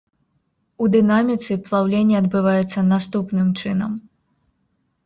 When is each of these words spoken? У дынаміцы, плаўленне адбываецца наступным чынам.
У 0.83 0.87
дынаміцы, 0.95 1.51
плаўленне 1.67 2.17
адбываецца 2.23 2.79
наступным 2.91 3.47
чынам. 3.63 3.91